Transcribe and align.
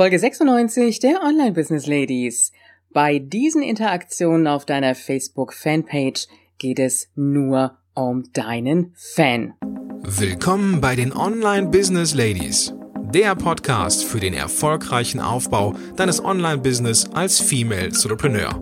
Folge 0.00 0.18
96 0.18 0.98
der 1.00 1.22
Online 1.22 1.52
Business 1.52 1.86
Ladies. 1.86 2.52
Bei 2.90 3.18
diesen 3.18 3.62
Interaktionen 3.62 4.46
auf 4.46 4.64
deiner 4.64 4.94
Facebook 4.94 5.52
Fanpage 5.52 6.26
geht 6.56 6.78
es 6.78 7.10
nur 7.16 7.76
um 7.92 8.24
deinen 8.32 8.94
Fan. 8.96 9.52
Willkommen 10.00 10.80
bei 10.80 10.96
den 10.96 11.12
Online 11.14 11.68
Business 11.68 12.14
Ladies, 12.14 12.72
der 13.12 13.34
Podcast 13.34 14.02
für 14.02 14.20
den 14.20 14.32
erfolgreichen 14.32 15.20
Aufbau 15.20 15.74
deines 15.96 16.24
Online 16.24 16.62
Business 16.62 17.06
als 17.12 17.38
Female 17.38 17.88
Entrepreneur 17.88 18.58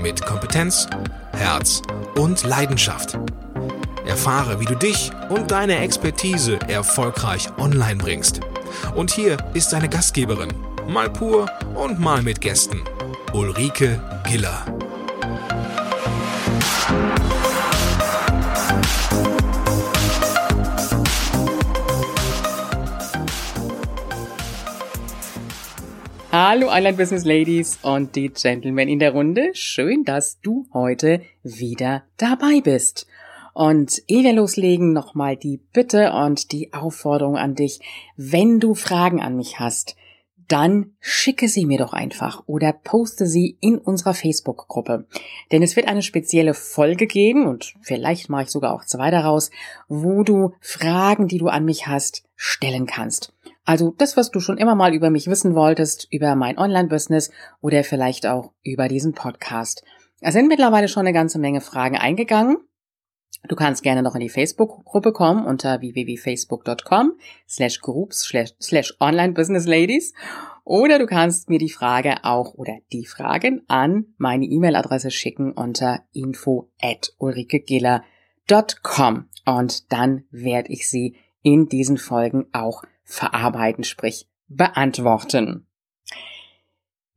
mit 0.00 0.24
Kompetenz, 0.24 0.86
Herz 1.32 1.82
und 2.16 2.44
Leidenschaft. 2.44 3.18
Erfahre, 4.06 4.58
wie 4.58 4.64
du 4.64 4.74
dich 4.74 5.10
und 5.28 5.50
deine 5.50 5.80
Expertise 5.80 6.58
erfolgreich 6.66 7.46
online 7.58 7.98
bringst. 7.98 8.40
Und 8.94 9.10
hier 9.10 9.36
ist 9.52 9.74
deine 9.74 9.90
Gastgeberin, 9.90 10.48
mal 10.88 11.10
pur 11.10 11.46
und 11.74 12.00
mal 12.00 12.22
mit 12.22 12.40
Gästen. 12.40 12.80
Ulrike 13.34 14.00
Giller. 14.26 14.64
Hallo 26.32 26.68
Online 26.68 26.96
Business 26.96 27.24
Ladies 27.24 27.78
und 27.82 28.16
die 28.16 28.30
Gentlemen 28.30 28.88
in 28.88 28.98
der 28.98 29.12
Runde. 29.12 29.50
Schön, 29.52 30.04
dass 30.04 30.40
du 30.40 30.66
heute 30.72 31.20
wieder 31.42 32.04
dabei 32.16 32.62
bist. 32.62 33.06
Und 33.52 34.02
ehe 34.06 34.22
wir 34.22 34.32
loslegen, 34.32 34.92
nochmal 34.94 35.36
die 35.36 35.60
Bitte 35.72 36.12
und 36.12 36.52
die 36.52 36.72
Aufforderung 36.72 37.36
an 37.36 37.54
dich, 37.54 37.80
wenn 38.16 38.60
du 38.60 38.74
Fragen 38.74 39.20
an 39.20 39.36
mich 39.36 39.58
hast, 39.58 39.96
dann 40.48 40.94
schicke 41.00 41.48
sie 41.48 41.66
mir 41.66 41.78
doch 41.78 41.92
einfach 41.92 42.42
oder 42.46 42.72
poste 42.72 43.26
sie 43.26 43.56
in 43.60 43.78
unserer 43.78 44.14
Facebook-Gruppe. 44.14 45.06
Denn 45.52 45.62
es 45.62 45.76
wird 45.76 45.86
eine 45.86 46.02
spezielle 46.02 46.54
Folge 46.54 47.06
geben 47.06 47.46
und 47.46 47.74
vielleicht 47.82 48.28
mache 48.30 48.44
ich 48.44 48.48
sogar 48.50 48.74
auch 48.74 48.84
zwei 48.84 49.10
daraus, 49.10 49.50
wo 49.88 50.24
du 50.24 50.54
Fragen, 50.60 51.28
die 51.28 51.38
du 51.38 51.48
an 51.48 51.64
mich 51.64 51.86
hast, 51.86 52.24
stellen 52.34 52.86
kannst. 52.86 53.32
Also 53.64 53.94
das, 53.96 54.16
was 54.16 54.30
du 54.30 54.40
schon 54.40 54.56
immer 54.56 54.74
mal 54.74 54.94
über 54.94 55.10
mich 55.10 55.26
wissen 55.26 55.54
wolltest, 55.54 56.08
über 56.10 56.34
mein 56.34 56.58
Online-Business 56.58 57.30
oder 57.60 57.84
vielleicht 57.84 58.26
auch 58.26 58.52
über 58.62 58.88
diesen 58.88 59.12
Podcast. 59.12 59.84
Es 60.20 60.32
sind 60.32 60.48
mittlerweile 60.48 60.88
schon 60.88 61.00
eine 61.00 61.12
ganze 61.12 61.38
Menge 61.38 61.60
Fragen 61.60 61.96
eingegangen. 61.96 62.56
Du 63.48 63.56
kannst 63.56 63.82
gerne 63.82 64.02
noch 64.02 64.14
in 64.14 64.20
die 64.20 64.28
Facebook-Gruppe 64.28 65.12
kommen 65.12 65.46
unter 65.46 65.80
www.facebook.com 65.80 67.14
slash 67.48 67.80
groups 67.80 68.30
slash 68.60 68.94
online 69.00 69.32
business 69.32 69.66
ladies 69.66 70.12
oder 70.64 70.98
du 70.98 71.06
kannst 71.06 71.48
mir 71.48 71.58
die 71.58 71.70
Frage 71.70 72.24
auch 72.24 72.52
oder 72.54 72.76
die 72.92 73.06
Fragen 73.06 73.62
an 73.68 74.08
meine 74.18 74.44
E-Mail-Adresse 74.44 75.10
schicken 75.10 75.52
unter 75.52 76.02
info 76.12 76.70
at 76.82 77.14
ulrikegiller.com 77.18 79.28
und 79.46 79.92
dann 79.92 80.24
werde 80.30 80.72
ich 80.72 80.88
sie 80.88 81.16
in 81.42 81.68
diesen 81.68 81.96
Folgen 81.96 82.46
auch 82.52 82.82
verarbeiten, 83.04 83.84
sprich 83.84 84.28
beantworten. 84.48 85.67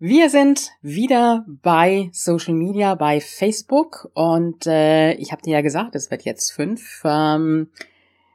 Wir 0.04 0.32
sind 0.32 0.72
wieder 0.82 1.46
bei 1.62 2.10
Social 2.12 2.56
Media, 2.56 2.96
bei 2.96 3.22
Facebook 3.22 4.10
und 4.16 4.66
äh, 4.66 5.14
ich 5.14 5.32
habe 5.32 5.44
dir 5.44 5.54
ja 5.54 5.62
gesagt, 5.62 5.94
es 5.94 6.10
wird 6.10 6.24
jetzt 6.24 6.54
fünf 6.54 7.04
ähm, 7.06 7.70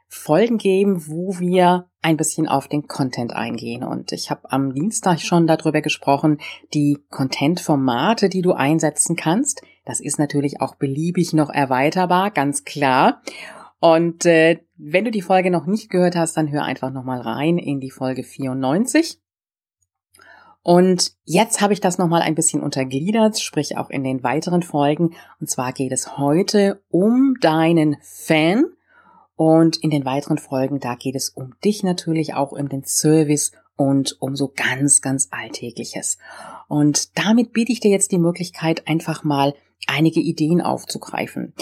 Folgen 0.07 0.59
geben, 0.59 1.07
wo 1.07 1.37
wir 1.39 1.89
ein 2.01 2.15
bisschen 2.15 2.47
auf 2.47 2.69
den 2.69 2.87
Content 2.87 3.33
eingehen. 3.33 3.83
Und 3.83 4.13
ich 4.13 4.31
habe 4.31 4.49
am 4.49 4.75
Dienstag 4.75 5.19
schon 5.19 5.45
darüber 5.45 5.81
gesprochen, 5.81 6.37
die 6.73 6.99
Content-Formate, 7.09 8.29
die 8.29 8.41
du 8.41 8.53
einsetzen 8.53 9.17
kannst. 9.17 9.61
Das 9.83 9.99
ist 9.99 10.19
natürlich 10.19 10.61
auch 10.61 10.75
beliebig 10.75 11.33
noch 11.33 11.49
erweiterbar, 11.49 12.31
ganz 12.31 12.63
klar. 12.63 13.21
Und 13.81 14.25
äh, 14.25 14.61
wenn 14.77 15.03
du 15.03 15.11
die 15.11 15.21
Folge 15.21 15.51
noch 15.51 15.65
nicht 15.65 15.89
gehört 15.89 16.15
hast, 16.15 16.37
dann 16.37 16.49
hör 16.49 16.63
einfach 16.63 16.93
nochmal 16.93 17.19
rein 17.19 17.57
in 17.57 17.81
die 17.81 17.91
Folge 17.91 18.23
94. 18.23 19.19
Und 20.67 21.13
jetzt 21.23 21.61
habe 21.61 21.71
ich 21.71 21.79
das 21.79 21.97
nochmal 21.97 22.21
ein 22.21 22.35
bisschen 22.35 22.61
untergliedert, 22.61 23.39
sprich 23.39 23.77
auch 23.77 23.89
in 23.89 24.03
den 24.03 24.21
weiteren 24.21 24.63
Folgen. 24.63 25.15
Und 25.39 25.49
zwar 25.49 25.71
geht 25.71 25.93
es 25.93 26.17
heute 26.17 26.83
um 26.89 27.35
deinen 27.39 27.95
Fan. 28.01 28.65
Und 29.37 29.77
in 29.77 29.91
den 29.91 30.03
weiteren 30.03 30.37
Folgen, 30.37 30.81
da 30.81 30.95
geht 30.95 31.15
es 31.15 31.29
um 31.29 31.53
dich 31.63 31.83
natürlich 31.83 32.33
auch 32.33 32.51
um 32.51 32.67
den 32.67 32.83
Service 32.83 33.53
und 33.77 34.17
um 34.19 34.35
so 34.35 34.51
ganz, 34.53 34.99
ganz 34.99 35.29
Alltägliches. 35.31 36.17
Und 36.67 37.17
damit 37.17 37.53
biete 37.53 37.71
ich 37.71 37.79
dir 37.79 37.91
jetzt 37.91 38.11
die 38.11 38.19
Möglichkeit, 38.19 38.89
einfach 38.89 39.23
mal 39.23 39.53
einige 39.87 40.19
Ideen 40.19 40.59
aufzugreifen. 40.59 41.53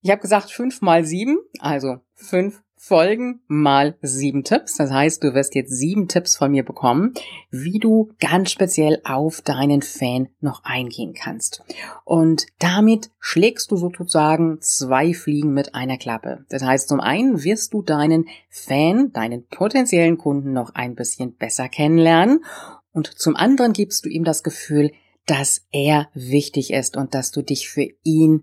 Ich 0.00 0.10
habe 0.10 0.22
gesagt 0.22 0.50
fünf 0.50 0.80
mal 0.80 1.04
sieben, 1.04 1.40
also 1.58 1.98
fünf 2.14 2.62
Folgen 2.78 3.40
mal 3.48 3.96
sieben 4.02 4.44
Tipps. 4.44 4.76
Das 4.76 4.90
heißt, 4.90 5.22
du 5.22 5.34
wirst 5.34 5.54
jetzt 5.54 5.70
sieben 5.70 6.08
Tipps 6.08 6.36
von 6.36 6.50
mir 6.50 6.64
bekommen, 6.64 7.12
wie 7.50 7.78
du 7.78 8.12
ganz 8.20 8.50
speziell 8.50 9.00
auf 9.04 9.42
deinen 9.42 9.82
Fan 9.82 10.28
noch 10.40 10.64
eingehen 10.64 11.12
kannst. 11.12 11.62
Und 12.04 12.46
damit 12.58 13.10
schlägst 13.18 13.70
du 13.70 13.76
sozusagen 13.76 14.58
zwei 14.60 15.12
Fliegen 15.12 15.52
mit 15.52 15.74
einer 15.74 15.98
Klappe. 15.98 16.44
Das 16.48 16.62
heißt, 16.62 16.88
zum 16.88 17.00
einen 17.00 17.42
wirst 17.44 17.74
du 17.74 17.82
deinen 17.82 18.28
Fan, 18.48 19.12
deinen 19.12 19.46
potenziellen 19.46 20.16
Kunden 20.16 20.52
noch 20.52 20.74
ein 20.74 20.94
bisschen 20.94 21.34
besser 21.34 21.68
kennenlernen 21.68 22.44
und 22.92 23.06
zum 23.18 23.36
anderen 23.36 23.72
gibst 23.72 24.04
du 24.04 24.08
ihm 24.08 24.24
das 24.24 24.42
Gefühl, 24.42 24.92
dass 25.26 25.66
er 25.70 26.08
wichtig 26.14 26.72
ist 26.72 26.96
und 26.96 27.14
dass 27.14 27.30
du 27.30 27.42
dich 27.42 27.68
für 27.68 27.86
ihn 28.02 28.42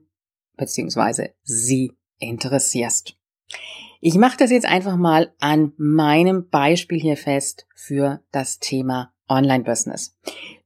bzw. 0.56 1.30
sie 1.44 1.92
interessierst. 2.20 3.18
Ich 4.08 4.20
mache 4.20 4.38
das 4.38 4.52
jetzt 4.52 4.68
einfach 4.68 4.98
mal 4.98 5.34
an 5.40 5.74
meinem 5.78 6.48
Beispiel 6.50 7.00
hier 7.00 7.18
fest 7.18 7.66
für 7.74 8.22
das 8.32 8.60
Thema 8.60 9.12
Online-Business. 9.28 10.16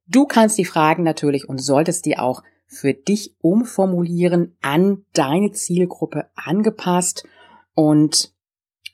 Du 0.07 0.25
kannst 0.25 0.57
die 0.57 0.65
Fragen 0.65 1.03
natürlich 1.03 1.47
und 1.47 1.59
solltest 1.59 2.05
die 2.05 2.17
auch 2.17 2.43
für 2.67 2.93
dich 2.93 3.37
umformulieren, 3.39 4.57
an 4.61 5.05
deine 5.13 5.53
Zielgruppe 5.53 6.29
angepasst. 6.35 7.25
Und 7.75 8.33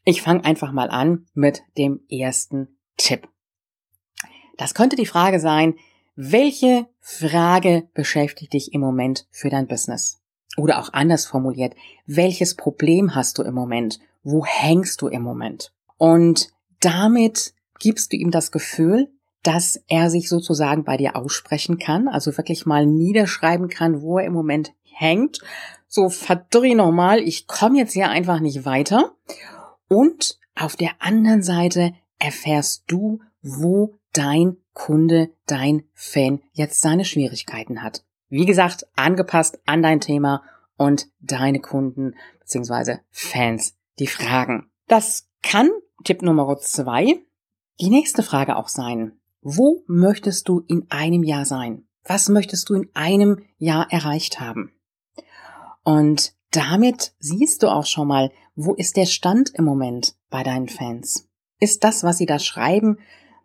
ich 0.03 0.21
fange 0.21 0.45
einfach 0.45 0.71
mal 0.71 0.91
an 0.91 1.25
mit 1.33 1.63
dem 1.79 2.01
ersten 2.07 2.67
Tipp. 2.97 3.27
Das 4.57 4.75
könnte 4.75 4.95
die 4.95 5.07
Frage 5.07 5.39
sein, 5.39 5.73
welche 6.15 6.85
Frage 6.99 7.89
beschäftigt 7.95 8.53
dich 8.53 8.75
im 8.75 8.81
Moment 8.81 9.25
für 9.31 9.49
dein 9.49 9.65
Business? 9.65 10.21
Oder 10.55 10.77
auch 10.77 10.93
anders 10.93 11.25
formuliert, 11.25 11.73
welches 12.05 12.53
Problem 12.53 13.15
hast 13.15 13.39
du 13.39 13.41
im 13.41 13.55
Moment 13.55 13.99
wo 14.25 14.43
hängst 14.43 15.01
du 15.01 15.07
im 15.07 15.21
Moment? 15.21 15.71
Und 15.97 16.49
damit 16.81 17.53
gibst 17.79 18.11
du 18.11 18.17
ihm 18.17 18.31
das 18.31 18.51
Gefühl, 18.51 19.09
dass 19.43 19.79
er 19.87 20.09
sich 20.09 20.27
sozusagen 20.27 20.83
bei 20.83 20.97
dir 20.97 21.15
aussprechen 21.15 21.77
kann, 21.77 22.07
also 22.07 22.35
wirklich 22.35 22.65
mal 22.65 22.85
niederschreiben 22.85 23.69
kann, 23.69 24.01
wo 24.01 24.17
er 24.17 24.25
im 24.25 24.33
Moment 24.33 24.73
hängt. 24.81 25.39
So, 25.87 26.09
verdreh 26.09 26.73
nochmal, 26.73 27.19
ich 27.19 27.45
komme 27.45 27.77
jetzt 27.77 27.93
hier 27.93 28.09
einfach 28.09 28.39
nicht 28.39 28.65
weiter. 28.65 29.13
Und 29.87 30.39
auf 30.55 30.75
der 30.75 30.91
anderen 30.99 31.43
Seite 31.43 31.93
erfährst 32.17 32.85
du, 32.87 33.19
wo 33.43 33.93
dein 34.13 34.57
Kunde, 34.73 35.29
dein 35.45 35.83
Fan 35.93 36.41
jetzt 36.53 36.81
seine 36.81 37.05
Schwierigkeiten 37.05 37.83
hat. 37.83 38.03
Wie 38.29 38.45
gesagt, 38.45 38.87
angepasst 38.95 39.59
an 39.67 39.83
dein 39.83 39.99
Thema 39.99 40.41
und 40.77 41.07
deine 41.19 41.59
Kunden 41.59 42.15
bzw. 42.39 42.97
Fans 43.11 43.75
die 43.99 44.07
Fragen. 44.07 44.71
Das 44.87 45.27
kann, 45.41 45.69
Tipp 46.03 46.21
Nummer 46.21 46.57
zwei, 46.57 47.21
die 47.79 47.89
nächste 47.89 48.23
Frage 48.23 48.55
auch 48.55 48.67
sein. 48.67 49.19
Wo 49.41 49.83
möchtest 49.87 50.47
du 50.49 50.61
in 50.67 50.87
einem 50.89 51.23
Jahr 51.23 51.45
sein? 51.45 51.87
Was 52.03 52.29
möchtest 52.29 52.69
du 52.69 52.75
in 52.75 52.89
einem 52.93 53.43
Jahr 53.57 53.91
erreicht 53.91 54.39
haben? 54.39 54.71
Und 55.83 56.33
damit 56.51 57.13
siehst 57.19 57.63
du 57.63 57.67
auch 57.67 57.85
schon 57.85 58.07
mal, 58.07 58.31
wo 58.55 58.73
ist 58.73 58.97
der 58.97 59.05
Stand 59.05 59.51
im 59.55 59.65
Moment 59.65 60.15
bei 60.29 60.43
deinen 60.43 60.69
Fans? 60.69 61.27
Ist 61.59 61.83
das, 61.83 62.03
was 62.03 62.17
sie 62.17 62.25
da 62.25 62.39
schreiben, 62.39 62.97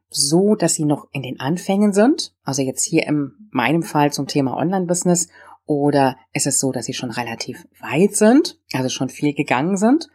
so, 0.08 0.54
dass 0.54 0.74
sie 0.74 0.84
noch 0.84 1.06
in 1.12 1.22
den 1.22 1.40
Anfängen 1.40 1.92
sind? 1.92 2.34
Also 2.42 2.62
jetzt 2.62 2.84
hier 2.84 3.06
in 3.06 3.32
meinem 3.50 3.82
Fall 3.82 4.12
zum 4.12 4.26
Thema 4.26 4.56
Online-Business. 4.56 5.28
Oder 5.66 6.16
ist 6.32 6.46
es 6.46 6.58
so, 6.60 6.72
dass 6.72 6.86
sie 6.86 6.94
schon 6.94 7.10
relativ 7.10 7.66
weit 7.80 8.16
sind, 8.16 8.58
also 8.72 8.88
schon 8.88 9.08
viel 9.08 9.34
gegangen 9.34 9.76
sind? 9.76 10.08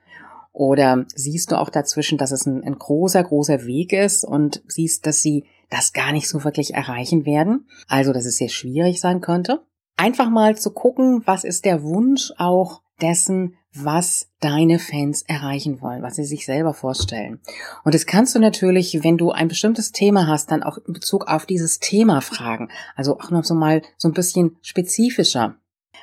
Oder 0.56 1.06
siehst 1.14 1.52
du 1.52 1.60
auch 1.60 1.70
dazwischen, 1.70 2.18
dass 2.18 2.32
es 2.32 2.46
ein, 2.46 2.64
ein 2.64 2.80
großer, 2.80 3.22
großer 3.22 3.66
Weg 3.66 3.92
ist 3.92 4.24
und 4.24 4.64
siehst, 4.68 5.06
dass 5.06 5.22
sie 5.22 5.44
das 5.70 5.92
gar 5.92 6.14
nicht 6.14 6.30
so 6.30 6.46
wirklich 6.46 6.74
erreichen 6.74 7.26
werden? 7.26 7.68
Also, 7.90 8.14
dass 8.14 8.26
es 8.26 8.38
sehr 8.38 8.48
schwierig 8.48 9.02
sein 9.02 9.20
könnte. 9.20 9.66
Einfach 9.98 10.30
mal 10.30 10.56
zu 10.56 10.72
gucken, 10.72 11.24
was 11.26 11.44
ist 11.44 11.66
der 11.66 11.84
Wunsch 11.84 12.32
auch 12.38 12.82
dessen, 13.02 13.58
was 13.74 14.30
deine 14.40 14.80
Fans 14.80 15.24
erreichen 15.24 15.82
wollen, 15.82 16.02
was 16.02 16.16
sie 16.16 16.24
sich 16.24 16.46
selber 16.46 16.74
vorstellen. 16.74 17.42
Und 17.84 17.94
das 17.94 18.06
kannst 18.06 18.34
du 18.34 18.40
natürlich, 18.40 19.04
wenn 19.04 19.18
du 19.18 19.32
ein 19.32 19.50
bestimmtes 19.50 19.92
Thema 19.92 20.26
hast, 20.26 20.52
dann 20.52 20.64
auch 20.64 20.78
in 20.78 20.94
Bezug 20.94 21.28
auf 21.28 21.46
dieses 21.46 21.80
Thema 21.80 22.22
fragen. 22.22 22.70
Also 22.96 23.20
auch 23.20 23.30
noch 23.30 23.44
so 23.44 23.56
mal 23.56 23.82
so 23.98 24.08
ein 24.08 24.14
bisschen 24.14 24.56
spezifischer. 24.62 25.56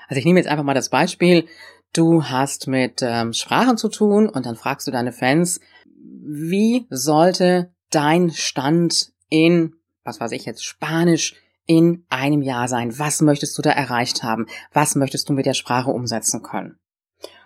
Also 0.09 0.19
ich 0.19 0.27
nehme 0.27 0.41
jetzt 0.41 0.49
einfach 0.49 0.65
mal 0.65 0.75
das 0.75 0.91
Beispiel, 0.91 1.47
du 1.93 2.25
hast 2.25 2.67
mit 2.67 3.01
ähm, 3.03 3.33
Sprachen 3.33 3.77
zu 3.77 3.89
tun 3.89 4.29
und 4.29 4.47
dann 4.47 4.57
fragst 4.57 4.87
du 4.87 4.91
deine 4.91 5.13
Fans, 5.13 5.61
wie 5.95 6.87
sollte 6.91 7.73
dein 7.91 8.31
Stand 8.31 9.13
in, 9.29 9.75
was 10.05 10.21
weiß 10.21 10.33
ich 10.33 10.45
jetzt, 10.45 10.65
Spanisch 10.65 11.35
in 11.67 12.05
einem 12.09 12.43
Jahr 12.43 12.69
sein? 12.69 12.99
Was 12.99 13.21
möchtest 13.21 13.57
du 13.57 13.63
da 13.63 13.71
erreicht 13.71 14.23
haben? 14.23 14.47
Was 14.73 14.95
möchtest 14.95 15.29
du 15.29 15.33
mit 15.33 15.47
der 15.47 15.55
Sprache 15.55 15.91
umsetzen 15.91 16.43
können? 16.43 16.79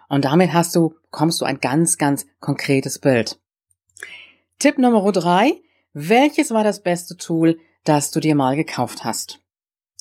Und 0.08 0.25
damit 0.25 0.52
hast 0.52 0.75
du, 0.76 0.94
bekommst 1.10 1.40
du 1.40 1.44
ein 1.44 1.60
ganz, 1.60 1.98
ganz 1.98 2.26
konkretes 2.40 2.98
Bild. 2.98 3.40
Tipp 4.58 4.78
Nummer 4.78 5.10
drei. 5.12 5.60
Welches 5.93 6.50
war 6.50 6.64
das 6.64 6.82
beste 6.82 7.16
Tool, 7.16 7.58
das 7.84 8.10
du 8.10 8.20
dir 8.20 8.34
mal 8.34 8.56
gekauft 8.56 9.04
hast? 9.04 9.40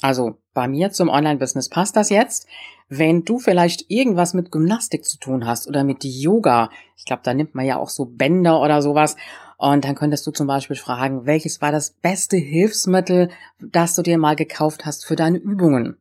Also 0.01 0.37
bei 0.53 0.67
mir 0.67 0.91
zum 0.91 1.09
Online-Business 1.09 1.69
passt 1.69 1.95
das 1.95 2.09
jetzt. 2.09 2.47
Wenn 2.89 3.23
du 3.23 3.39
vielleicht 3.39 3.89
irgendwas 3.89 4.33
mit 4.33 4.51
Gymnastik 4.51 5.05
zu 5.05 5.17
tun 5.17 5.47
hast 5.47 5.67
oder 5.67 5.83
mit 5.83 6.03
Yoga, 6.03 6.69
ich 6.95 7.05
glaube, 7.05 7.21
da 7.23 7.33
nimmt 7.33 7.55
man 7.55 7.65
ja 7.65 7.77
auch 7.77 7.89
so 7.89 8.05
Bänder 8.05 8.61
oder 8.61 8.81
sowas, 8.81 9.15
und 9.57 9.85
dann 9.85 9.95
könntest 9.95 10.27
du 10.27 10.31
zum 10.31 10.47
Beispiel 10.47 10.75
fragen, 10.75 11.25
welches 11.25 11.61
war 11.61 11.71
das 11.71 11.91
beste 11.91 12.37
Hilfsmittel, 12.37 13.29
das 13.59 13.95
du 13.95 14.01
dir 14.01 14.17
mal 14.17 14.35
gekauft 14.35 14.85
hast 14.85 15.05
für 15.05 15.15
deine 15.15 15.37
Übungen? 15.37 15.97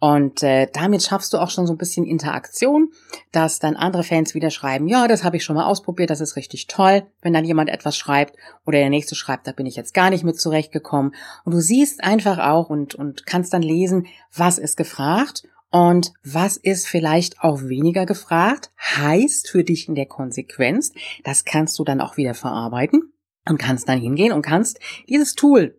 Und 0.00 0.42
äh, 0.42 0.66
damit 0.72 1.02
schaffst 1.02 1.34
du 1.34 1.38
auch 1.38 1.50
schon 1.50 1.66
so 1.66 1.74
ein 1.74 1.78
bisschen 1.78 2.06
Interaktion, 2.06 2.90
dass 3.32 3.58
dann 3.58 3.76
andere 3.76 4.02
Fans 4.02 4.34
wieder 4.34 4.50
schreiben, 4.50 4.88
ja, 4.88 5.06
das 5.06 5.24
habe 5.24 5.36
ich 5.36 5.44
schon 5.44 5.56
mal 5.56 5.66
ausprobiert, 5.66 6.08
das 6.08 6.22
ist 6.22 6.36
richtig 6.36 6.68
toll, 6.68 7.02
wenn 7.20 7.34
dann 7.34 7.44
jemand 7.44 7.68
etwas 7.68 7.98
schreibt 7.98 8.34
oder 8.64 8.78
der 8.78 8.88
nächste 8.88 9.14
schreibt, 9.14 9.46
da 9.46 9.52
bin 9.52 9.66
ich 9.66 9.76
jetzt 9.76 9.92
gar 9.92 10.08
nicht 10.08 10.24
mit 10.24 10.40
zurechtgekommen. 10.40 11.14
Und 11.44 11.52
du 11.52 11.60
siehst 11.60 12.02
einfach 12.02 12.38
auch 12.38 12.70
und, 12.70 12.94
und 12.94 13.26
kannst 13.26 13.52
dann 13.52 13.60
lesen, 13.60 14.06
was 14.34 14.56
ist 14.56 14.78
gefragt 14.78 15.42
und 15.70 16.14
was 16.24 16.56
ist 16.56 16.88
vielleicht 16.88 17.40
auch 17.40 17.60
weniger 17.64 18.06
gefragt, 18.06 18.72
heißt 18.80 19.50
für 19.50 19.64
dich 19.64 19.86
in 19.86 19.94
der 19.94 20.06
Konsequenz, 20.06 20.92
das 21.24 21.44
kannst 21.44 21.78
du 21.78 21.84
dann 21.84 22.00
auch 22.00 22.16
wieder 22.16 22.32
verarbeiten 22.32 23.12
und 23.46 23.58
kannst 23.58 23.86
dann 23.86 24.00
hingehen 24.00 24.32
und 24.32 24.40
kannst 24.40 24.80
dieses 25.10 25.34
Tool, 25.34 25.78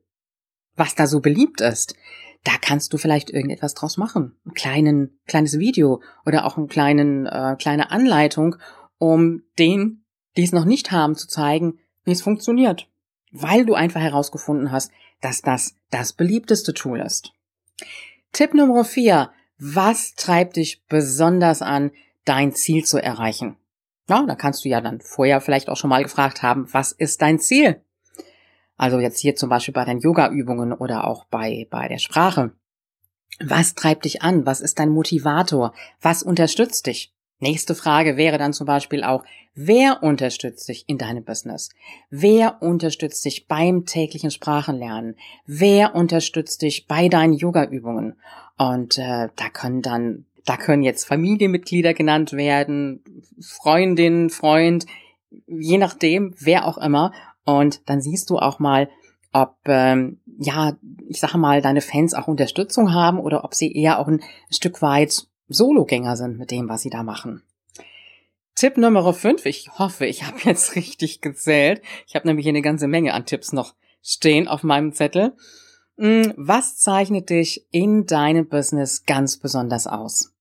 was 0.76 0.94
da 0.94 1.08
so 1.08 1.22
beliebt 1.22 1.60
ist, 1.60 1.96
da 2.44 2.54
kannst 2.60 2.94
du 2.94 2.98
vielleicht 2.98 3.30
irgendetwas 3.30 3.74
draus 3.74 3.98
machen. 3.98 4.36
Ein 4.46 4.54
kleinen, 4.54 5.20
kleines 5.28 5.60
Video 5.60 6.02
oder 6.26 6.46
auch 6.46 6.58
eine 6.58 6.68
kleinen, 6.68 7.26
äh, 7.28 7.56
kleine 7.60 7.92
Anleitung, 7.92 8.56
um 8.98 9.44
den, 9.60 10.06
die 10.38 10.44
es 10.44 10.52
noch 10.52 10.66
nicht 10.66 10.92
haben, 10.92 11.16
zu 11.16 11.28
zeigen, 11.28 11.80
wie 12.04 12.12
es 12.12 12.22
funktioniert. 12.22 12.88
Weil 13.32 13.66
du 13.66 13.76
einfach 13.76 14.02
herausgefunden 14.02 14.72
hast, 14.72 14.92
dass 15.22 15.42
das 15.42 15.76
das 15.92 16.14
beliebteste 16.14 16.74
Tool 16.74 17.00
ist. 17.00 17.32
Tipp 18.32 18.54
Nummer 18.54 18.84
vier. 18.84 19.32
Was 19.58 20.16
treibt 20.16 20.56
dich 20.56 20.84
besonders 20.88 21.62
an, 21.62 21.92
dein 22.26 22.54
Ziel 22.54 22.84
zu 22.84 22.98
erreichen? 22.98 23.58
Ja, 24.10 24.26
da 24.26 24.36
kannst 24.36 24.66
du 24.66 24.70
ja 24.70 24.82
dann 24.82 25.00
vorher 25.00 25.40
vielleicht 25.42 25.70
auch 25.70 25.78
schon 25.78 25.92
mal 25.92 26.04
gefragt 26.04 26.42
haben, 26.42 26.68
was 26.74 26.92
ist 26.92 27.22
dein 27.22 27.40
Ziel? 27.40 27.82
Also 28.78 29.00
jetzt 29.00 29.20
hier 29.20 29.36
zum 29.36 29.50
Beispiel 29.50 29.74
bei 29.74 29.86
deinen 29.86 30.00
Yoga-Übungen 30.00 30.74
oder 30.74 31.08
auch 31.08 31.26
bei, 31.26 31.68
bei 31.70 31.88
der 31.88 32.00
Sprache. 32.00 32.52
Was 33.40 33.76
treibt 33.76 34.06
dich 34.06 34.22
an? 34.22 34.46
Was 34.46 34.62
ist 34.62 34.80
dein 34.80 34.90
Motivator? 34.90 35.74
Was 36.02 36.24
unterstützt 36.24 36.88
dich? 36.88 37.14
Nächste 37.40 37.74
Frage 37.74 38.18
wäre 38.18 38.38
dann 38.38 38.54
zum 38.54 38.68
Beispiel 38.68 39.04
auch, 39.04 39.24
wer 39.56 40.04
unterstützt 40.04 40.70
dich 40.70 40.84
in 40.88 41.00
deinem 41.00 41.24
Business? 41.24 41.70
Wer 42.12 42.62
unterstützt 42.62 43.26
dich 43.26 43.48
beim 43.48 43.88
täglichen 43.88 44.30
Sprachenlernen? 44.30 45.16
Wer 45.48 45.96
unterstützt 45.96 46.62
dich 46.62 46.86
bei 46.86 47.10
deinen 47.10 47.34
Yoga-Übungen? 47.34 48.16
Und 48.60 49.00
äh, 49.00 49.30
da 49.36 49.50
können 49.52 49.82
dann, 49.82 50.26
da 50.46 50.56
können 50.56 50.84
jetzt 50.84 51.06
Familienmitglieder 51.06 51.96
genannt 51.96 52.34
werden, 52.34 53.04
Freundin, 53.42 54.30
Freund, 54.30 54.86
je 55.48 55.80
nachdem, 55.80 56.36
wer 56.38 56.68
auch 56.68 56.78
immer. 56.78 57.12
Und 57.58 57.90
dann 57.90 58.02
siehst 58.02 58.30
du 58.30 58.38
auch 58.38 58.60
mal, 58.60 58.90
ob, 59.34 59.56
ähm, 59.66 60.20
ja, 60.38 60.78
ich 61.08 61.20
sage 61.20 61.38
mal, 61.38 61.62
deine 61.62 61.82
Fans 61.82 62.14
auch 62.14 62.28
Unterstützung 62.28 62.94
haben 62.94 63.20
oder 63.20 63.44
ob 63.44 63.54
sie 63.54 63.72
eher 63.72 64.00
auch 64.00 64.08
ein 64.08 64.22
Stück 64.50 64.82
weit 64.82 65.28
Sologänger 65.48 66.16
sind 66.18 66.38
mit 66.38 66.52
dem, 66.52 66.70
was 66.70 66.82
sie 66.82 66.90
da 66.90 67.04
machen. 67.04 67.44
Tipp 68.56 68.78
Nummer 68.78 69.14
5, 69.14 69.46
ich 69.46 69.70
hoffe, 69.80 70.06
ich 70.06 70.24
habe 70.24 70.38
jetzt 70.44 70.76
richtig 70.76 71.22
gezählt. 71.22 71.82
Ich 72.08 72.16
habe 72.16 72.28
nämlich 72.28 72.44
hier 72.44 72.52
eine 72.52 72.62
ganze 72.62 72.88
Menge 72.88 73.14
an 73.14 73.26
Tipps 73.26 73.54
noch 73.54 73.76
stehen 74.02 74.48
auf 74.48 74.64
meinem 74.64 74.94
Zettel. 74.94 75.34
Hm, 75.98 76.34
was 76.36 76.78
zeichnet 76.78 77.30
dich 77.30 77.68
in 77.72 78.06
deinem 78.06 78.48
Business 78.48 79.06
ganz 79.06 79.38
besonders 79.38 79.88
aus? 79.88 80.34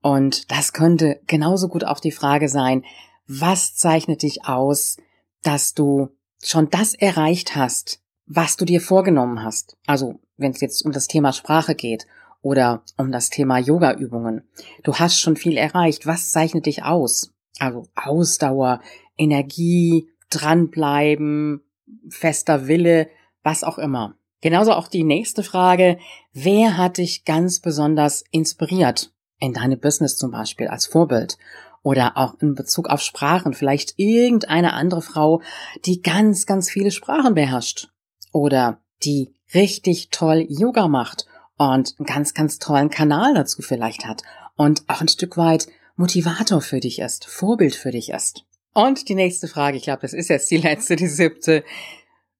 Und 0.00 0.50
das 0.50 0.72
könnte 0.72 1.20
genauso 1.26 1.68
gut 1.68 1.84
auch 1.84 2.00
die 2.00 2.12
Frage 2.12 2.48
sein, 2.48 2.84
was 3.26 3.74
zeichnet 3.74 4.22
dich 4.22 4.46
aus 4.46 4.96
dass 5.42 5.74
du 5.74 6.08
schon 6.42 6.70
das 6.70 6.94
erreicht 6.94 7.56
hast, 7.56 8.00
was 8.26 8.56
du 8.56 8.64
dir 8.64 8.80
vorgenommen 8.80 9.42
hast. 9.42 9.76
Also, 9.86 10.20
wenn 10.36 10.52
es 10.52 10.60
jetzt 10.60 10.84
um 10.84 10.92
das 10.92 11.08
Thema 11.08 11.32
Sprache 11.32 11.74
geht 11.74 12.06
oder 12.42 12.82
um 12.96 13.10
das 13.10 13.30
Thema 13.30 13.58
Yoga-Übungen. 13.58 14.42
Du 14.84 14.94
hast 14.94 15.20
schon 15.20 15.36
viel 15.36 15.56
erreicht. 15.56 16.06
Was 16.06 16.30
zeichnet 16.30 16.66
dich 16.66 16.84
aus? 16.84 17.32
Also 17.58 17.88
Ausdauer, 17.96 18.80
Energie, 19.16 20.08
dranbleiben, 20.30 21.62
fester 22.08 22.68
Wille, 22.68 23.08
was 23.42 23.64
auch 23.64 23.78
immer. 23.78 24.14
Genauso 24.40 24.72
auch 24.72 24.88
die 24.88 25.02
nächste 25.02 25.42
Frage. 25.42 25.98
Wer 26.32 26.76
hat 26.76 26.98
dich 26.98 27.24
ganz 27.24 27.58
besonders 27.58 28.22
inspiriert? 28.30 29.12
In 29.40 29.52
deinem 29.52 29.78
Business 29.78 30.16
zum 30.16 30.30
Beispiel 30.30 30.68
als 30.68 30.86
Vorbild 30.86 31.38
oder 31.82 32.16
auch 32.16 32.34
in 32.40 32.54
Bezug 32.54 32.88
auf 32.88 33.00
Sprachen, 33.00 33.54
vielleicht 33.54 33.94
irgendeine 33.98 34.72
andere 34.72 35.02
Frau, 35.02 35.42
die 35.84 36.02
ganz, 36.02 36.46
ganz 36.46 36.70
viele 36.70 36.90
Sprachen 36.90 37.34
beherrscht 37.34 37.88
oder 38.32 38.80
die 39.04 39.34
richtig 39.54 40.10
toll 40.10 40.46
Yoga 40.48 40.88
macht 40.88 41.26
und 41.56 41.94
einen 41.98 42.06
ganz, 42.06 42.34
ganz 42.34 42.58
tollen 42.58 42.90
Kanal 42.90 43.34
dazu 43.34 43.62
vielleicht 43.62 44.04
hat 44.06 44.22
und 44.56 44.82
auch 44.88 45.00
ein 45.00 45.08
Stück 45.08 45.36
weit 45.36 45.68
Motivator 45.96 46.60
für 46.60 46.80
dich 46.80 47.00
ist, 47.00 47.26
Vorbild 47.26 47.74
für 47.74 47.90
dich 47.90 48.10
ist. 48.10 48.44
Und 48.74 49.08
die 49.08 49.14
nächste 49.14 49.48
Frage, 49.48 49.76
ich 49.76 49.84
glaube, 49.84 50.02
das 50.02 50.12
ist 50.12 50.28
jetzt 50.28 50.50
die 50.50 50.58
letzte, 50.58 50.94
die 50.94 51.08
siebte. 51.08 51.64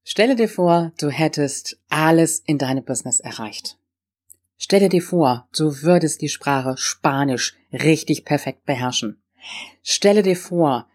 Stelle 0.04 0.36
dir 0.36 0.48
vor, 0.48 0.92
du 0.98 1.10
hättest 1.10 1.78
alles 1.88 2.38
in 2.38 2.58
deinem 2.58 2.84
Business 2.84 3.18
erreicht. 3.20 3.76
Stelle 4.56 4.88
dir 4.88 5.02
vor, 5.02 5.48
du 5.56 5.82
würdest 5.82 6.20
die 6.22 6.28
Sprache 6.28 6.76
Spanisch 6.76 7.56
richtig 7.72 8.24
perfekt 8.24 8.64
beherrschen. 8.64 9.22
Stelle 9.82 10.22
dir 10.22 10.36
vor, 10.36 10.86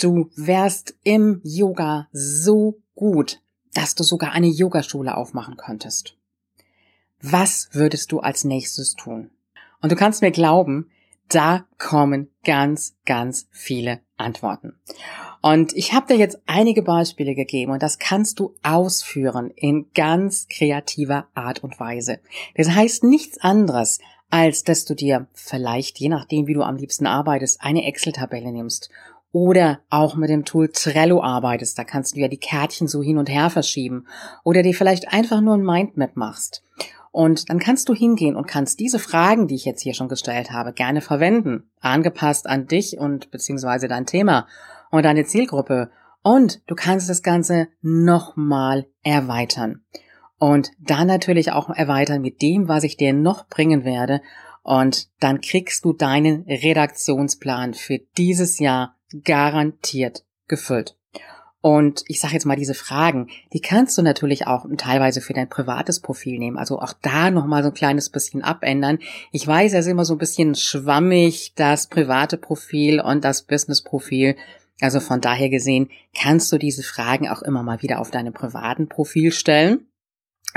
du 0.00 0.30
wärst 0.36 0.94
im 1.02 1.40
Yoga 1.44 2.08
so 2.12 2.80
gut, 2.94 3.40
dass 3.74 3.94
du 3.94 4.04
sogar 4.04 4.32
eine 4.32 4.48
Yogaschule 4.48 5.16
aufmachen 5.16 5.56
könntest. 5.56 6.16
Was 7.20 7.68
würdest 7.72 8.12
du 8.12 8.20
als 8.20 8.44
nächstes 8.44 8.94
tun? 8.94 9.30
Und 9.80 9.92
du 9.92 9.96
kannst 9.96 10.22
mir 10.22 10.32
glauben, 10.32 10.90
da 11.28 11.66
kommen 11.78 12.28
ganz, 12.44 12.96
ganz 13.06 13.46
viele 13.50 14.00
Antworten. 14.16 14.78
Und 15.40 15.72
ich 15.74 15.92
habe 15.92 16.06
dir 16.06 16.18
jetzt 16.18 16.40
einige 16.46 16.82
Beispiele 16.82 17.34
gegeben 17.34 17.72
und 17.72 17.82
das 17.82 17.98
kannst 17.98 18.38
du 18.38 18.54
ausführen 18.62 19.50
in 19.56 19.90
ganz 19.92 20.46
kreativer 20.48 21.26
Art 21.34 21.64
und 21.64 21.80
Weise. 21.80 22.20
Das 22.54 22.70
heißt 22.70 23.02
nichts 23.02 23.38
anderes, 23.38 23.98
als 24.32 24.64
dass 24.64 24.86
du 24.86 24.94
dir 24.94 25.26
vielleicht, 25.34 25.98
je 25.98 26.08
nachdem, 26.08 26.46
wie 26.46 26.54
du 26.54 26.62
am 26.62 26.76
liebsten 26.76 27.06
arbeitest, 27.06 27.60
eine 27.60 27.84
Excel-Tabelle 27.84 28.50
nimmst 28.50 28.88
oder 29.30 29.80
auch 29.90 30.16
mit 30.16 30.30
dem 30.30 30.46
Tool 30.46 30.70
Trello 30.72 31.22
arbeitest. 31.22 31.78
Da 31.78 31.84
kannst 31.84 32.16
du 32.16 32.20
ja 32.20 32.28
die 32.28 32.38
Kärtchen 32.38 32.88
so 32.88 33.02
hin 33.02 33.18
und 33.18 33.28
her 33.28 33.50
verschieben 33.50 34.06
oder 34.42 34.62
dir 34.62 34.72
vielleicht 34.72 35.12
einfach 35.12 35.42
nur 35.42 35.54
ein 35.54 35.62
Mindmap 35.62 36.16
machst. 36.16 36.64
Und 37.10 37.50
dann 37.50 37.58
kannst 37.58 37.90
du 37.90 37.94
hingehen 37.94 38.34
und 38.34 38.48
kannst 38.48 38.80
diese 38.80 38.98
Fragen, 38.98 39.48
die 39.48 39.54
ich 39.54 39.66
jetzt 39.66 39.82
hier 39.82 39.92
schon 39.92 40.08
gestellt 40.08 40.50
habe, 40.50 40.72
gerne 40.72 41.02
verwenden, 41.02 41.68
angepasst 41.80 42.46
an 42.46 42.66
dich 42.66 42.96
und 42.96 43.30
beziehungsweise 43.30 43.86
dein 43.86 44.06
Thema 44.06 44.46
und 44.90 45.04
deine 45.04 45.26
Zielgruppe. 45.26 45.90
Und 46.22 46.62
du 46.68 46.74
kannst 46.74 47.10
das 47.10 47.22
Ganze 47.22 47.68
nochmal 47.82 48.86
erweitern 49.02 49.82
und 50.42 50.72
dann 50.80 51.06
natürlich 51.06 51.52
auch 51.52 51.70
erweitern 51.70 52.20
mit 52.20 52.42
dem, 52.42 52.66
was 52.66 52.82
ich 52.82 52.96
dir 52.96 53.12
noch 53.12 53.46
bringen 53.46 53.84
werde. 53.84 54.20
Und 54.64 55.06
dann 55.20 55.40
kriegst 55.40 55.84
du 55.84 55.92
deinen 55.92 56.42
Redaktionsplan 56.48 57.74
für 57.74 58.00
dieses 58.18 58.58
Jahr 58.58 58.96
garantiert 59.22 60.24
gefüllt. 60.48 60.96
Und 61.60 62.02
ich 62.08 62.20
sage 62.20 62.34
jetzt 62.34 62.44
mal, 62.44 62.56
diese 62.56 62.74
Fragen, 62.74 63.28
die 63.52 63.60
kannst 63.60 63.96
du 63.96 64.02
natürlich 64.02 64.48
auch 64.48 64.66
teilweise 64.78 65.20
für 65.20 65.32
dein 65.32 65.48
privates 65.48 66.00
Profil 66.00 66.40
nehmen. 66.40 66.58
Also 66.58 66.80
auch 66.80 66.94
da 67.00 67.30
nochmal 67.30 67.62
so 67.62 67.68
ein 67.68 67.74
kleines 67.74 68.10
bisschen 68.10 68.42
abändern. 68.42 68.98
Ich 69.30 69.46
weiß, 69.46 69.74
es 69.74 69.86
ist 69.86 69.92
immer 69.92 70.04
so 70.04 70.16
ein 70.16 70.18
bisschen 70.18 70.56
schwammig, 70.56 71.52
das 71.54 71.86
private 71.86 72.36
Profil 72.36 73.00
und 73.00 73.22
das 73.22 73.42
Business-Profil. 73.42 74.34
Also 74.80 74.98
von 74.98 75.20
daher 75.20 75.50
gesehen, 75.50 75.88
kannst 76.20 76.50
du 76.50 76.58
diese 76.58 76.82
Fragen 76.82 77.28
auch 77.28 77.42
immer 77.42 77.62
mal 77.62 77.80
wieder 77.80 78.00
auf 78.00 78.10
deinem 78.10 78.32
privaten 78.32 78.88
Profil 78.88 79.30
stellen, 79.30 79.86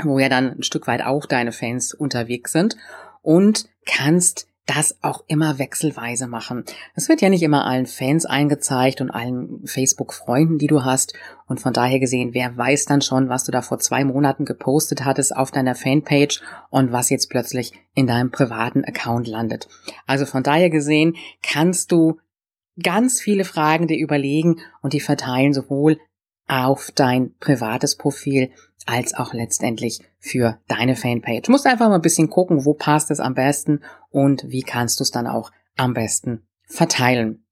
wo 0.02 0.18
ja 0.18 0.28
dann 0.28 0.58
ein 0.58 0.62
Stück 0.62 0.86
weit 0.86 1.02
auch 1.02 1.26
deine 1.26 1.52
Fans 1.52 1.94
unterwegs 1.94 2.52
sind 2.52 2.76
und 3.22 3.68
kannst 3.84 4.48
das 4.66 4.98
auch 5.00 5.22
immer 5.28 5.58
wechselweise 5.58 6.26
machen. 6.26 6.64
Es 6.96 7.08
wird 7.08 7.20
ja 7.20 7.28
nicht 7.28 7.44
immer 7.44 7.64
allen 7.64 7.86
Fans 7.86 8.26
eingezeigt 8.26 9.00
und 9.00 9.12
allen 9.12 9.64
Facebook-Freunden, 9.64 10.58
die 10.58 10.66
du 10.66 10.84
hast. 10.84 11.14
Und 11.46 11.60
von 11.60 11.72
daher 11.72 12.00
gesehen, 12.00 12.34
wer 12.34 12.56
weiß 12.56 12.84
dann 12.86 13.00
schon, 13.00 13.28
was 13.28 13.44
du 13.44 13.52
da 13.52 13.62
vor 13.62 13.78
zwei 13.78 14.04
Monaten 14.04 14.44
gepostet 14.44 15.04
hattest 15.04 15.36
auf 15.36 15.52
deiner 15.52 15.76
Fanpage 15.76 16.42
und 16.68 16.90
was 16.90 17.10
jetzt 17.10 17.30
plötzlich 17.30 17.72
in 17.94 18.08
deinem 18.08 18.32
privaten 18.32 18.84
Account 18.84 19.28
landet. 19.28 19.68
Also 20.04 20.26
von 20.26 20.42
daher 20.42 20.68
gesehen, 20.68 21.14
kannst 21.44 21.92
du 21.92 22.18
ganz 22.82 23.20
viele 23.20 23.44
Fragen 23.44 23.86
dir 23.86 23.98
überlegen 23.98 24.58
und 24.82 24.92
die 24.92 25.00
verteilen 25.00 25.54
sowohl 25.54 25.98
auf 26.48 26.90
dein 26.94 27.34
privates 27.38 27.96
Profil 27.96 28.50
als 28.86 29.14
auch 29.14 29.34
letztendlich 29.34 30.00
für 30.18 30.58
deine 30.68 30.96
Fanpage. 30.96 31.42
Du 31.42 31.52
musst 31.52 31.66
einfach 31.66 31.88
mal 31.88 31.96
ein 31.96 32.02
bisschen 32.02 32.30
gucken, 32.30 32.64
wo 32.64 32.74
passt 32.74 33.10
es 33.10 33.20
am 33.20 33.34
besten 33.34 33.80
und 34.10 34.44
wie 34.48 34.62
kannst 34.62 35.00
du 35.00 35.02
es 35.02 35.10
dann 35.10 35.26
auch 35.26 35.50
am 35.76 35.92
besten 35.94 36.46
verteilen. 36.64 37.42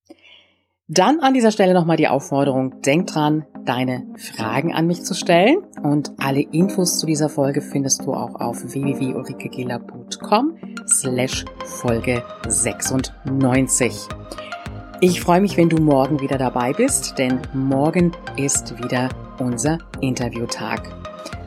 Dann 0.87 1.21
an 1.21 1.33
dieser 1.33 1.51
Stelle 1.51 1.73
nochmal 1.73 1.97
die 1.97 2.09
Aufforderung, 2.09 2.83
denk 2.83 3.07
dran, 3.07 3.47
deine 3.65 4.07
Fragen 4.17 4.75
an 4.75 4.87
mich 4.87 5.03
zu 5.03 5.15
stellen 5.15 5.65
und 5.83 6.13
alle 6.19 6.43
Infos 6.43 6.99
zu 6.99 7.07
dieser 7.07 7.31
Folge 7.31 7.63
findest 7.63 8.03
du 8.03 8.13
auch 8.13 8.35
auf 8.35 8.63
www.ulrikegela.com 8.63 10.59
slash 10.87 11.47
Folge 11.65 12.23
96. 12.47 14.09
Ich 15.07 15.21
freue 15.21 15.43
mich, 15.43 15.59
wenn 15.59 15.69
du 15.69 15.77
morgen 15.77 16.23
wieder 16.23 16.39
dabei 16.39 16.73
bist, 16.73 17.19
denn 17.19 17.39
morgen 17.53 18.13
ist 18.39 18.75
wieder 18.83 19.11
unser 19.39 19.77
Interviewtag. 20.01 20.91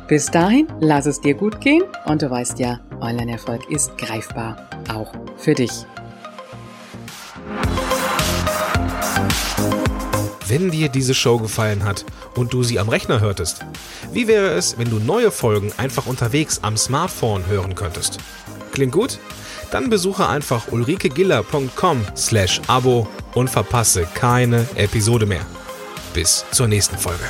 Bis 0.07 0.27
dahin, 0.27 0.67
lass 0.79 1.07
es 1.07 1.21
dir 1.21 1.33
gut 1.33 1.59
gehen 1.59 1.81
und 2.05 2.21
du 2.21 2.29
weißt 2.29 2.59
ja, 2.59 2.79
Online-Erfolg 3.01 3.67
ist 3.71 3.97
greifbar, 3.97 4.69
auch 4.93 5.11
für 5.37 5.55
dich. 5.55 5.71
Wenn 10.47 10.69
dir 10.69 10.89
diese 10.89 11.15
Show 11.15 11.39
gefallen 11.39 11.83
hat 11.83 12.05
und 12.35 12.53
du 12.53 12.61
sie 12.61 12.77
am 12.77 12.89
Rechner 12.89 13.21
hörtest, 13.21 13.65
wie 14.13 14.27
wäre 14.27 14.49
es, 14.49 14.77
wenn 14.77 14.91
du 14.91 14.99
neue 14.99 15.31
Folgen 15.31 15.71
einfach 15.77 16.05
unterwegs 16.05 16.59
am 16.61 16.77
Smartphone 16.77 17.47
hören 17.47 17.73
könntest? 17.73 18.19
Klingt 18.71 18.91
gut? 18.91 19.17
Dann 19.71 19.89
besuche 19.89 20.29
einfach 20.29 20.71
ulrikegiller.com 20.71 22.05
slash 22.15 22.61
Abo 22.67 23.07
und 23.37 23.49
verpasse 23.49 24.07
keine 24.15 24.67
Episode 24.75 25.27
mehr. 25.27 25.45
Bis 26.13 26.43
zur 26.51 26.67
nächsten 26.67 26.97
Folge. 26.97 27.23